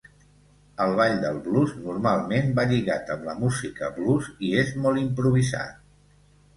[0.85, 5.83] El ball del blues normalment va lligat amb la música blues i és molt improvisat.